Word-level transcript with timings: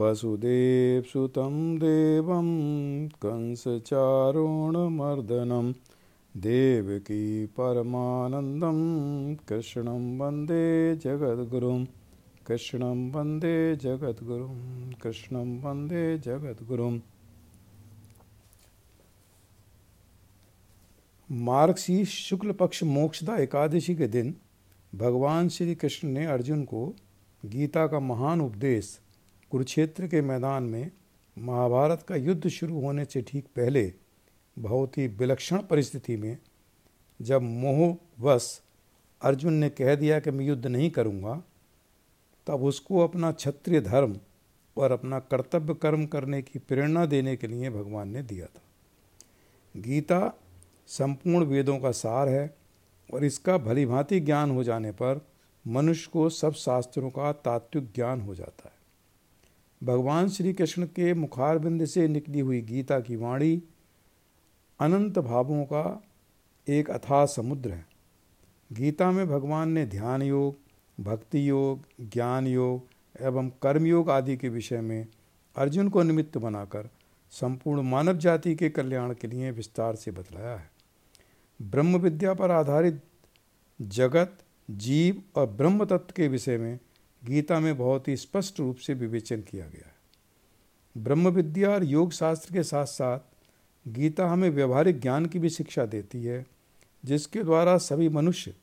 वसुदेवसुतं 0.00 1.78
देवं 1.78 3.08
कंसचारुणमर्दनं 3.08 5.72
देवकी 6.36 7.46
परमानन्दं 7.46 8.78
कृष्णं 9.48 10.18
वंदे 10.18 10.96
जगद्गुरुं 10.96 11.84
कृष्णं 12.46 13.10
वंदे 13.10 13.76
जगद्गुरुं 13.76 14.92
कृष्णं 15.02 15.62
वंदे 15.62 16.18
जगद्गुरुम् 16.18 16.98
मार्गशीर्ष 21.30 22.10
शुक्ल 22.10 22.52
पक्ष 22.52 22.82
मोक्षदा 22.82 23.36
एकादशी 23.36 23.94
के 23.94 24.06
दिन 24.06 24.34
भगवान 24.94 25.48
श्री 25.48 25.74
कृष्ण 25.74 26.08
ने 26.08 26.26
अर्जुन 26.26 26.64
को 26.64 26.96
गीता 27.46 27.86
का 27.86 28.00
महान 28.00 28.40
उपदेश 28.40 29.00
कुरुक्षेत्र 29.50 30.06
के 30.06 30.20
मैदान 30.20 30.62
में 30.62 30.90
महाभारत 31.38 32.02
का 32.02 32.16
युद्ध 32.16 32.48
शुरू 32.48 32.80
होने 32.80 33.04
से 33.04 33.22
ठीक 33.22 33.44
पहले 33.44 33.92
बहुत 34.58 34.98
ही 34.98 35.06
विलक्षण 35.06 35.58
परिस्थिति 35.58 36.16
में 36.16 36.38
जब 37.22 37.42
मोहवश 37.42 38.62
अर्जुन 39.22 39.52
ने 39.52 39.70
कह 39.70 39.94
दिया 39.94 40.20
कि 40.20 40.30
मैं 40.30 40.44
युद्ध 40.44 40.66
नहीं 40.66 40.90
करूँगा, 40.90 41.42
तब 42.46 42.62
उसको 42.62 42.98
अपना 42.98 43.32
क्षत्रिय 43.32 43.80
धर्म 43.80 44.20
और 44.76 44.92
अपना 44.92 45.18
कर्तव्य 45.18 45.74
कर्म 45.74 46.06
करने 46.06 46.42
की 46.42 46.58
प्रेरणा 46.58 47.06
देने 47.06 47.36
के 47.36 47.46
लिए 47.46 47.70
भगवान 47.70 48.08
ने 48.08 48.22
दिया 48.22 48.46
था। 48.46 48.62
गीता 49.76 50.40
संपूर्ण 50.86 51.44
वेदों 51.44 51.78
का 51.78 51.90
सार 51.90 52.28
है 52.28 52.56
और 53.14 53.24
इसका 53.24 53.58
भली 53.58 53.86
भांति 53.86 54.20
ज्ञान 54.20 54.50
हो 54.50 54.64
जाने 54.64 54.92
पर 54.92 55.26
मनुष्य 55.66 56.10
को 56.12 56.28
सब 56.28 56.52
शास्त्रों 56.52 57.10
का 57.10 57.32
तात्विक 57.32 57.92
ज्ञान 57.94 58.20
हो 58.20 58.34
जाता 58.34 58.68
है। 58.68 58.74
भगवान 59.84 60.28
श्री 60.28 60.52
कृष्ण 60.52 60.86
के 60.86 61.14
मुखारबिंद 61.14 61.84
से 61.84 62.08
निकली 62.08 62.40
हुई 62.40 62.60
गीता 62.60 63.00
की 63.00 63.16
वाणी 63.16 63.62
अनंत 64.80 65.18
भावों 65.18 65.64
का 65.64 66.02
एक 66.68 66.90
अथाह 66.90 67.26
समुद्र 67.26 67.70
है। 67.70 67.86
गीता 68.72 69.10
में 69.10 69.28
भगवान 69.28 69.68
ने 69.68 69.86
ध्यान 69.86 70.22
योग, 70.22 70.56
भक्ति 71.00 71.48
योग, 71.48 71.84
ज्ञान 72.00 72.46
योग 72.46 72.88
एवं 73.20 73.48
कर्मयोग 73.48 74.10
आदि 74.10 74.36
के 74.36 74.48
विषय 74.48 74.80
में 74.80 75.06
अर्जुन 75.56 75.88
को 75.88 76.02
निमित्त 76.02 76.38
बनाकर 76.38 76.88
संपूर्ण 77.30 77.82
मानव 77.82 78.16
जाति 78.16 78.54
के 78.54 78.70
कल्याण 78.70 79.14
के 79.14 79.28
लिए 79.28 79.50
विस्तार 79.50 79.96
से 79.96 80.10
बतलाया 80.10 80.56
है। 80.56 80.75
ब्रह्म 81.62 81.96
विद्या 81.96 82.34
पर 82.34 82.50
आधारित 82.50 83.02
जगत, 83.82 84.38
जीव 84.70 85.22
और 85.36 85.46
ब्रह्म 85.46 85.84
तत्व 85.84 86.12
के 86.16 86.28
विषय 86.28 86.58
में 86.58 86.78
गीता 87.22 87.60
में 87.60 87.76
बहुत 87.78 88.08
ही 88.08 88.16
स्पष्ट 88.16 88.60
रूप 88.60 88.76
से 88.76 88.94
विवेचन 88.94 89.40
किया 89.40 89.66
गया 89.66 89.86
है। 89.86 89.94
ब्रह्म 90.96 91.28
विद्या 91.28 91.70
और 91.70 91.84
योग 91.84 92.12
शास्त्र 92.12 92.54
के 92.54 92.62
साथ 92.62 92.86
साथ 92.86 93.18
गीता 93.88 94.26
हमें 94.28 94.48
व्यवहारिक 94.50 95.00
ज्ञान 95.00 95.26
की 95.26 95.38
भी 95.38 95.48
शिक्षा 95.48 95.86
देती 95.86 96.22
है, 96.24 96.46
जिसके 97.04 97.42
द्वारा 97.44 97.76
सभी 97.78 98.08
मनुष्य 98.08 98.54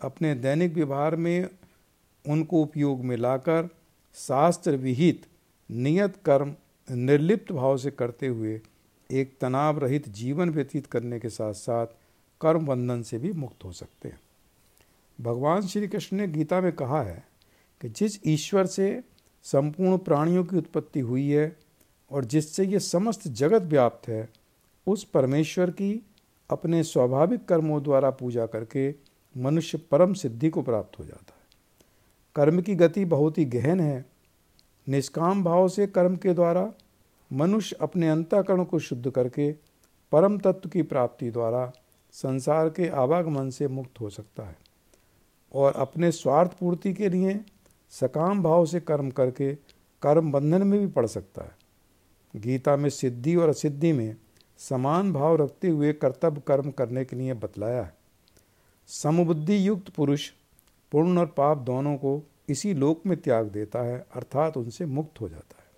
अपने 0.00 0.34
दैनिक 0.34 0.74
व्यवहार 0.74 1.16
में 1.16 1.48
उनको 2.24 2.62
उपयोग 2.62 3.04
में 3.04 3.16
लाकर 3.16 3.68
शास्त्र 4.14 4.76
विहित, 4.76 5.26
नियत 5.70 6.16
कर्म, 6.24 6.54
निर्लिप्त 6.88 7.52
भाव 7.52 7.76
से 7.76 7.90
करते 7.90 8.26
हुए 8.26 8.60
एक 9.10 9.36
तनाव 9.40 9.78
रहित 9.78 10.08
जीवन 10.08 10.50
व्यतीत 10.50 10.86
करने 10.86 11.20
के 11.20 11.28
साथ 11.28 11.52
साथ 11.52 11.86
कर्म 12.40 12.66
बंधन 12.66 13.02
से 13.02 13.18
भी 13.18 13.32
मुक्त 13.32 13.64
हो 13.64 13.72
सकते 13.72 14.08
हैं। 14.08 14.20
भगवान 15.20 15.62
श्री 15.66 15.88
कृष्ण 15.88 16.16
ने 16.16 16.28
गीता 16.28 16.60
में 16.60 16.72
कहा 16.72 17.02
है 17.02 17.26
कि 17.80 17.88
जिस 17.88 18.20
ईश्वर 18.26 18.66
से 18.66 19.02
संपूर्ण 19.42 19.98
प्राणियों 19.98 20.44
की 20.44 20.56
उत्पत्ति 20.56 21.00
हुई 21.00 21.30
है 21.30 21.56
और 22.10 22.24
जिससे 22.24 22.64
ये 22.64 22.80
समस्त 22.80 23.28
जगत 23.28 23.62
व्याप्त 23.62 24.08
है, 24.08 24.28
उस 24.86 25.04
परमेश्वर 25.04 25.70
की 25.70 26.06
अपने 26.50 26.82
स्वाभाविक 26.82 27.44
कर्मों 27.44 27.82
द्वारा 27.82 28.10
पूजा 28.10 28.46
करके 28.46 28.94
मनुष्य 29.36 29.78
परम 29.78 30.14
सिद्धि 30.14 30.50
को 30.50 30.62
प्राप्त 30.62 30.98
हो 30.98 31.04
जाता 31.04 31.34
है। 31.38 31.46
कर्म 32.34 32.62
की 32.62 32.74
गति 32.74 33.04
बहुत 33.04 33.38
ही 33.38 33.44
गहन 33.44 33.80
है। 33.80 34.04
निष्काम 34.88 35.44
भाव 35.44 35.68
से 35.68 35.86
कर्म 35.86 36.16
के 36.16 36.34
द्वारा 36.34 36.72
मनुष्य 37.32 37.76
अपने 37.80 38.08
अंतःकरण 38.08 38.64
को 38.64 38.78
शुद्ध 38.78 39.10
करके 39.10 39.52
परम 40.12 40.38
तत्व 40.38 40.68
की 40.68 40.82
प्राप्ति 40.82 41.30
द्वारा 41.30 41.72
संसार 42.16 42.68
के 42.68 42.88
आवागमन 42.88 43.50
से 43.50 43.68
मुक्त 43.68 44.00
हो 44.00 44.10
सकता 44.10 44.42
है 44.42 44.56
और 45.52 45.72
अपने 45.72 46.10
स्वार्थ 46.12 46.52
पूर्ति 46.52 46.92
के 46.94 47.08
लिए 47.08 47.40
सकाम 47.90 48.42
भाव 48.42 48.66
से 48.66 48.80
कर्म 48.80 49.10
करके 49.10 49.54
कर्म 50.02 50.32
बंधन 50.32 50.66
में 50.66 50.80
भी 50.80 50.86
पड़ 50.86 51.06
सकता 51.06 51.42
है। 51.42 51.56
गीता 52.36 52.76
में 52.76 52.90
सिद्धि 52.90 53.36
और 53.36 53.48
असिद्धि 53.48 53.92
में 53.92 54.16
समान 54.58 55.12
भाव 55.12 55.36
रखते 55.36 55.68
हुए 55.68 55.92
कर्तव्य 55.92 56.42
कर्म 56.46 56.70
करने 56.70 57.04
के 57.04 57.16
लिए 57.16 57.34
बतलाया 57.34 57.82
है। 57.82 57.94
समबुद्धि 58.86 59.68
युक्त 59.68 59.88
पुरुष 59.88 60.30
पुण्य 60.92 61.20
और 61.20 61.26
पाप 61.26 61.58
दोनों 61.58 61.96
को 61.96 62.22
इसी 62.48 62.74
लोक 62.74 63.06
में 63.06 63.20
त्याग 63.20 63.46
देता 63.46 63.82
है, 63.82 64.06
अर्थात 64.14 64.56
उनसे 64.56 64.86
मुक्त 64.86 65.20
हो 65.20 65.28
जाता 65.28 65.56
है। 65.58 65.70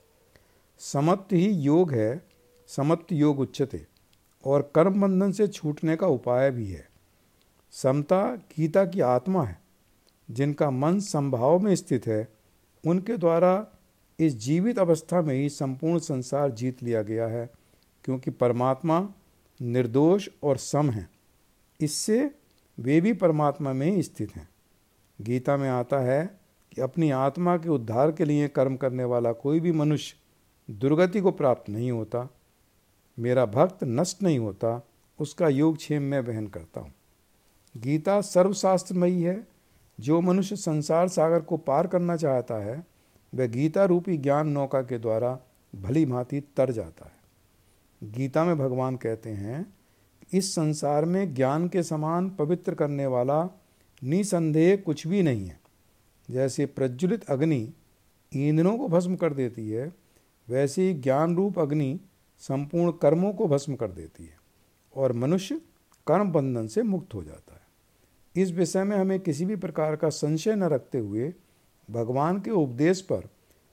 समत्व 0.78 1.36
ही 1.36 1.50
योग 1.50 1.92
है, 1.92 2.22
समत्व 2.66 3.14
योग 3.14 3.40
उच्चते 3.40 3.86
और 4.44 4.72
कर्म 4.74 5.00
बंधन 5.00 5.32
से 5.32 5.48
छूटने 5.48 5.96
का 5.96 6.06
उपाय 6.06 6.50
भी 6.50 6.68
है। 6.68 6.88
समता 7.72 8.36
गीता 8.36 8.84
की 8.84 9.00
आत्मा 9.00 9.44
है, 9.44 9.60
जिनका 10.30 10.70
मन 10.70 11.00
संभाव 11.00 11.58
में 11.58 11.74
स्थित 11.76 12.06
है, 12.06 12.28
उनके 12.86 13.16
द्वारा 13.16 13.66
इस 14.18 14.36
जीवित 14.36 14.78
अवस्था 14.78 15.22
में 15.22 15.34
ही 15.34 15.48
संपूर्ण 15.48 15.98
संसार 15.98 16.50
जीत 16.50 16.82
लिया 16.82 17.02
गया 17.02 17.26
है, 17.26 17.50
क्योंकि 18.04 18.30
परमात्मा 18.30 19.08
निर्दोष 19.62 20.28
और 20.42 20.56
सम 20.56 20.90
है। 20.90 21.08
इससे 21.80 22.34
वे 22.78 23.00
भी 23.00 23.12
परमात्मा 23.12 23.72
में 23.72 23.86
ही 23.86 24.02
स्थित 24.02 24.36
हैं। 24.36 24.48
गीता 25.20 25.56
में 25.56 25.68
आता 25.68 25.98
है 25.98 26.40
कि 26.72 26.80
अपनी 26.80 27.10
आत्मा 27.10 27.56
के 27.56 27.68
उद्धार 27.68 28.12
के 28.12 28.24
लिए 28.24 28.48
कर्म 28.48 28.76
करने 28.76 29.04
वाला 29.04 29.32
कोई 29.32 29.60
भी 29.60 29.72
मनुष्य 29.72 30.16
दुर्गति 30.72 31.20
को 31.20 31.30
प्राप्त 31.30 31.70
नहीं 31.70 31.90
होता। 31.90 32.28
मेरा 33.18 33.46
भक्त 33.46 33.84
नष्ट 33.84 34.22
नहीं 34.22 34.38
होता, 34.38 34.86
उसका 35.18 35.48
योग 35.48 35.76
क्षेम 35.76 36.02
में 36.02 36.24
बहन 36.24 36.46
करता 36.46 36.80
हूँ। 36.80 36.92
गीता 37.76 38.20
सर्वशास्त्रमयी 38.20 39.22
है। 39.22 39.48
जो 40.00 40.20
मनुष्य 40.20 40.56
संसार 40.56 41.08
सागर 41.08 41.40
को 41.40 41.56
पार 41.56 41.86
करना 41.86 42.16
चाहता 42.16 42.54
है, 42.54 42.86
वह 43.34 43.46
गीता 43.46 43.84
रूपी 43.84 44.16
ज्ञान 44.16 44.48
नौका 44.48 44.82
के 44.82 44.98
द्वारा 44.98 45.40
भली 45.74 46.06
भांति 46.06 46.40
तर 46.40 46.72
जाता 46.72 47.04
है। 47.04 47.18
गीता 48.12 48.44
में 48.44 48.58
भगवान 48.58 48.96
कहते 48.96 49.30
हैं, 49.30 49.74
इस 50.32 50.54
संसार 50.54 51.04
में 51.04 51.34
ज्ञान 51.34 51.68
के 51.68 51.82
समान 51.82 52.30
पवित्र 52.30 52.74
करने 52.74 53.06
वाला 53.06 53.60
निसंदेह 54.04 54.76
कुछ 54.76 55.06
भी 55.06 55.22
नहीं 55.22 55.46
है। 55.46 55.60
जैसे 56.30 56.66
प्रज्वलित 56.66 57.24
अग्नि 57.24 57.72
ईंधनों 58.36 58.78
को 58.78 58.88
भस्म 58.88 59.16
कर 59.16 59.34
देती 59.34 59.70
है, 59.70 59.92
वैसे 60.48 60.88
ही 60.88 60.94
ज्ञान 60.94 61.36
रूप 61.36 61.58
अग्नि 61.58 62.00
संपूर्ण 62.40 62.92
कर्मों 62.92 63.32
को 63.32 63.46
भस्म 63.48 63.74
कर 63.74 63.90
देती 63.90 64.24
है 64.24 64.36
और 64.94 65.12
मनुष्य 65.12 65.60
कर्म 66.06 66.32
बंधन 66.32 66.66
से 66.66 66.82
मुक्त 66.82 67.14
हो 67.14 67.22
जाता 67.24 67.54
है। 67.54 67.66
इस 68.34 68.52
विषय 68.52 68.84
में 68.84 68.96
हमें 68.96 69.18
किसी 69.20 69.44
भी 69.44 69.56
प्रकार 69.56 69.96
का 69.96 70.08
संशय 70.10 70.54
न 70.54 70.64
रखते 70.64 70.98
हुए 70.98 71.32
भगवान 71.88 72.40
के 72.40 72.50
उपदेश 72.50 73.00
पर 73.00 73.28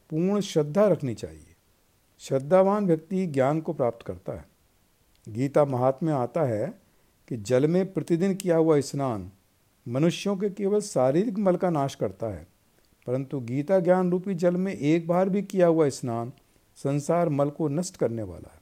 पूर्ण 0.10 0.40
श्रद्धा 0.42 0.88
रखनी 0.88 1.14
चाहिए। 1.14 1.56
श्रद्धावान 2.22 2.86
व्यक्ति 2.88 3.26
ज्ञान 3.28 3.62
को 3.62 3.74
प्राप्त 3.74 4.06
करता 4.06 4.34
है। 4.34 4.46
गीता 5.28 5.66
महात्म्य 5.66 6.12
आता 6.12 6.44
है 6.44 6.68
कि 7.28 7.38
जल 7.38 7.68
में 7.68 7.94
प्रतिदिन 7.94 8.36
किया 8.36 8.58
हुआ 8.58 8.80
स्नान 8.80 9.32
मनुष्यों 9.86 10.36
के 10.38 10.50
केवल 10.50 10.82
शारीरिक 10.82 11.38
मल 11.38 11.56
का 11.56 11.70
नाश 11.70 11.96
करता 11.96 12.28
है, 12.28 12.48
परंतु 13.08 13.40
गीता 13.40 13.80
ज्ञान 13.80 14.12
रूपी 14.12 14.34
जल 14.36 14.56
में 14.56 14.74
एक 14.74 15.08
बार 15.08 15.30
भी 15.30 15.42
किया 15.44 15.68
हुआ 15.68 15.90
स्नान 15.90 16.32
संसार 16.78 17.30
मल 17.30 17.50
को 17.50 17.68
नष्ट 17.68 17.98
करने 17.98 18.24
वाला 18.24 18.52
है। 18.54 18.62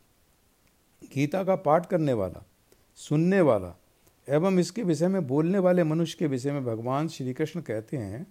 गीता 1.16 1.44
का 1.44 1.56
पाठ 1.56 1.86
करने 1.86 2.14
वाला, 2.14 2.46
सुनने 2.96 3.42
वाला, 3.42 3.80
एवं 4.30 4.60
इसके 4.60 4.84
विषय 4.84 5.08
में 5.08 5.28
बोलने 5.28 5.60
वाले 5.60 5.84
मनुष्य 5.84 6.16
के 6.20 6.28
विषय 6.28 6.52
में 6.52 6.66
भगवान 6.66 7.08
श्री 7.08 7.34
कृष्ण 7.34 7.62
कहते 7.62 7.98
हैं, 7.98 8.28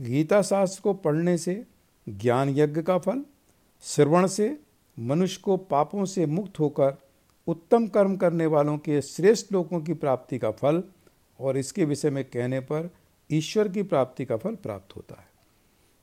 गीता 0.00 0.42
शास्त्र 0.42 0.80
को 0.80 0.94
पढ़ने 0.94 1.38
से 1.38 1.64
ज्ञान 2.08 2.48
यज्ञ 2.48 2.82
का 2.82 2.98
फल, 2.98 3.24
श्रवण 3.82 4.26
से 4.26 4.60
मनुष्य 4.98 5.40
को 5.44 5.56
पापों 5.56 6.04
से 6.04 6.26
मुक्त 6.26 6.58
होकर 6.58 6.96
उत्तम 7.46 7.86
कर्म 7.86 8.16
करने 8.16 8.46
वालों 8.46 8.78
के 8.78 9.02
श्रेष्ठ 9.02 9.52
लोगों 9.52 9.80
की 9.80 9.94
प्राप्ति 9.94 10.38
का 10.38 10.50
फल 10.50 10.82
और 11.40 11.56
इसके 11.56 11.84
विषय 11.84 12.10
में 12.10 12.24
कहने 12.24 12.60
पर 12.60 12.90
ईश्वर 13.30 13.68
की 13.68 13.82
प्राप्ति 13.82 14.24
का 14.24 14.36
फल 14.36 14.54
प्राप्त 14.54 14.96
होता 14.96 15.14
है। 15.14 15.28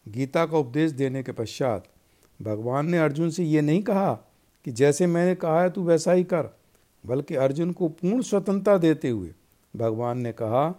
गीता 0.07 0.45
का 0.45 0.57
उपदेश 0.57 0.92
देने 0.92 1.24
के 1.24 1.31
पश्चात 1.31 1.88
भगवान 2.42 2.89
ने 2.89 2.98
अर्जुन 2.98 3.30
से 3.30 3.44
ये 3.44 3.62
नहीं 3.62 3.83
कहा 3.83 4.31
कि 4.66 4.72
जैसे 4.72 5.08
मैंने 5.08 5.36
कहा 5.36 5.62
है, 5.62 5.69
तू 5.69 5.84
वैसा 5.84 6.12
ही 6.12 6.24
कर। 6.24 6.58
बल्कि 7.06 7.36
अर्जुन 7.36 7.72
को 7.72 7.90
पूर्ण 7.90 8.22
स्वतंत्रता 8.22 8.78
देते 8.78 9.10
हुए 9.10 9.34
भगवान 9.75 10.18
ने 10.18 10.31
कहा 10.31 10.69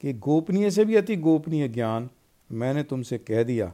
कि 0.00 0.12
गोपनीय 0.12 0.70
से 0.70 0.84
भी 0.84 0.96
अति 0.96 1.16
गोपनीय 1.16 1.68
ज्ञान 1.68 2.10
मैंने 2.52 2.82
तुमसे 2.82 3.18
कह 3.18 3.42
दिया। 3.42 3.72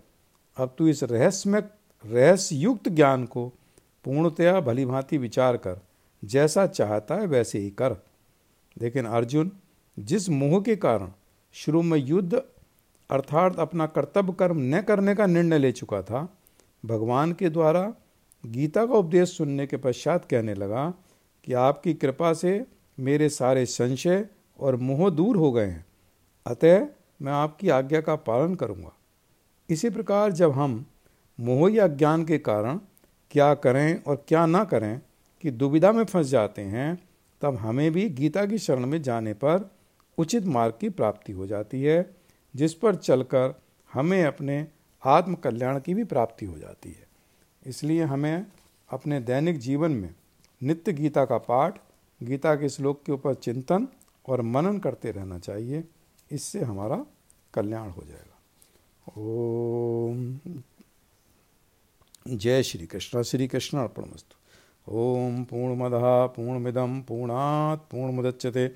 अब 0.56 0.74
तू 0.78 0.88
इस 0.88 1.02
रहस्यमय 1.02 1.62
रहस्य 2.06 2.56
युक्त 2.56 2.88
ज्ञान 2.88 3.24
को 3.24 3.52
पूर्णतया 4.04 4.60
भली 4.60 4.86
भांति 4.86 5.18
विचार 5.18 5.56
कर। 5.56 5.80
जैसा 6.24 6.66
चाहता 6.66 7.14
है, 7.14 7.26
वैसे 7.26 7.58
ही 7.58 7.70
कर। 7.70 7.92
लेकिन 8.82 9.04
अर्जुन, 9.04 9.52
जिस 9.98 10.28
मोह 10.28 10.62
के 10.62 10.76
कारण 10.76 11.12
शुरू 11.52 11.82
में 11.82 11.98
युद्ध 11.98 12.42
अर्थात 13.10 13.58
अपना 13.58 13.86
कर्तव्य 13.86 14.32
कर्म 14.32 14.56
न 14.58 14.82
करने 14.82 15.14
का 15.14 15.26
निर्णय 15.26 15.58
ले 15.58 15.72
चुका 15.72 16.02
था, 16.02 16.38
भगवान 16.86 17.32
के 17.32 17.48
द्वारा 17.48 17.94
गीता 18.46 18.86
का 18.86 18.94
उपदेश 18.94 19.36
सुनने 19.36 19.66
के 19.66 19.76
पश्चात 19.76 20.24
कहने 20.24 20.54
लगा 20.54 20.94
कि 21.44 21.52
आपकी 21.52 21.94
कृपा 21.94 22.32
से 22.32 22.66
मेरे 23.00 23.28
सारे 23.28 23.66
संशय 23.66 24.28
और 24.60 24.76
मोह 24.76 25.10
दूर 25.10 25.36
हो 25.36 25.52
गए 25.52 25.66
हैं। 25.66 25.86
अतः 26.46 26.86
मैं 27.22 27.32
आपकी 27.32 27.68
आज्ञा 27.68 28.00
का 28.00 28.16
पालन 28.16 28.54
करूँगा। 28.54 28.92
इसी 29.70 29.90
प्रकार 29.90 30.32
जब 30.32 30.52
हम 30.52 30.86
मोह 31.40 31.72
या 31.72 31.86
ज्ञान 31.86 32.24
के 32.24 32.38
कारण 32.38 32.80
क्या 33.30 33.54
करें 33.54 34.02
और 34.02 34.24
क्या 34.28 34.46
ना 34.46 34.64
करें 34.64 35.00
कि 35.42 35.50
दुविधा 35.50 35.92
में 35.92 36.04
फंस 36.04 36.26
जाते 36.26 36.62
हैं, 36.62 37.08
तब 37.40 37.56
हमें 37.56 37.92
भी 37.92 38.08
गीता 38.08 38.46
की 38.46 38.58
शरण 38.58 38.86
में 38.86 39.02
जाने 39.02 39.34
पर 39.34 39.70
उचित 40.18 40.44
मार्ग 40.44 40.74
की 40.80 40.88
प्राप्ति 40.88 41.32
हो 41.32 41.46
जाती 41.46 41.82
है, 41.82 42.16
जिस 42.56 42.74
पर 42.74 42.94
चलकर 42.94 43.62
हमें 43.92 44.24
अपने 44.24 44.66
आत्मकल्याण 45.04 45.80
की 45.80 45.94
भी 45.94 46.04
प्राप्ति 46.04 46.46
हो 46.46 46.58
जाती 46.58 46.88
है। 46.88 47.07
इसलिए 47.66 48.02
हमें 48.02 48.46
अपने 48.90 49.20
दैनिक 49.20 49.58
जीवन 49.58 49.90
में 49.90 50.14
नित्य 50.62 50.92
गीता 50.92 51.24
का 51.24 51.38
पाठ, 51.38 51.78
गीता 52.22 52.54
के 52.54 52.68
श्लोक 52.68 53.02
के 53.06 53.12
ऊपर 53.12 53.34
चिंतन 53.34 53.88
और 54.28 54.42
मनन 54.42 54.78
करते 54.78 55.10
रहना 55.10 55.38
चाहिए। 55.38 55.84
इससे 56.32 56.60
हमारा 56.60 57.06
कल्याण 57.54 57.88
हो 57.88 58.02
जाएगा। 58.02 58.38
ओम। 59.18 60.38
जय 62.28 62.62
श्री 62.62 62.86
कृष्ण। 62.86 63.22
श्री 63.22 63.48
कृष्ण 63.48 63.78
अर्पणमस्तु। 63.78 64.34
ओम 64.94 65.44
पूर्णमद 65.44 65.90
पूर्णमिदम 66.36 67.00
पूर्णात् 67.00 67.90
पूर्णमुदच्यते। 67.90 68.68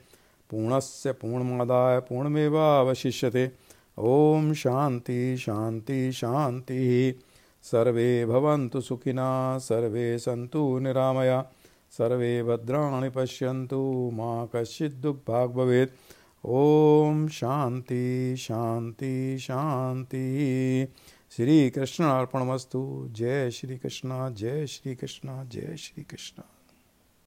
पूर्णस्य 0.51 1.13
पूर्णमादाय 1.13 2.01
पूर्णमेवावशिष्यते। 2.01 3.53
ओम 3.99 4.55
शांति 4.55 5.37
शांति 5.37 6.13
शांति 6.13 7.21
सर्वे 7.63 8.27
भवन्तु 8.27 8.81
सुखिना, 8.81 9.59
सर्वे 9.59 10.19
सन्तु 10.19 10.79
निरामया, 10.79 11.47
सर्वे 11.91 12.43
भद्राणि 12.43 13.11
पश्यन्तु, 13.11 14.11
मा 14.15 14.47
कश्चित् 14.47 15.01
दुःखभाग् 15.01 15.53
भवेत्। 15.53 15.91
ॐ 16.47 17.29
शान्ति 17.29 18.35
शान्ति, 18.39 19.39
शान्तिः। 19.41 20.87
अर्पणमस्तु 22.01 23.09
जय 23.11 23.51
श्री 23.51 23.79
कृष्ण 23.79 24.35
जय 24.35 24.67
श्री 24.67 24.95
कृष्ण 24.95 25.49
जय 25.49 25.77
श्री 25.77 26.05
कृष्ण 26.05 26.43